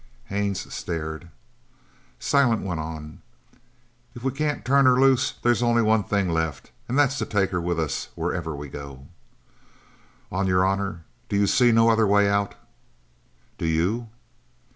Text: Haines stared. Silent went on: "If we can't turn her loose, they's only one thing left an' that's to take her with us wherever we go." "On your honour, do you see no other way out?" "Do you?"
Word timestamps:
Haines 0.33 0.73
stared. 0.73 1.29
Silent 2.17 2.63
went 2.63 2.79
on: 2.79 3.21
"If 4.15 4.23
we 4.23 4.31
can't 4.31 4.65
turn 4.65 4.85
her 4.87 4.99
loose, 4.99 5.35
they's 5.43 5.61
only 5.61 5.83
one 5.83 6.03
thing 6.03 6.27
left 6.27 6.71
an' 6.89 6.95
that's 6.95 7.19
to 7.19 7.25
take 7.27 7.51
her 7.51 7.61
with 7.61 7.79
us 7.79 8.07
wherever 8.15 8.55
we 8.55 8.67
go." 8.67 9.05
"On 10.31 10.47
your 10.47 10.65
honour, 10.67 11.03
do 11.29 11.35
you 11.37 11.45
see 11.45 11.71
no 11.71 11.89
other 11.91 12.07
way 12.07 12.27
out?" 12.27 12.55
"Do 13.59 13.67
you?" 13.67 14.09